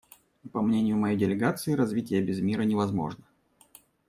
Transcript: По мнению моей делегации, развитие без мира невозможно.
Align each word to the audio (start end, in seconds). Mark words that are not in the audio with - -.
По 0.51 0.63
мнению 0.63 0.97
моей 0.97 1.15
делегации, 1.15 1.73
развитие 1.75 2.23
без 2.23 2.41
мира 2.41 2.63
невозможно. 2.63 3.23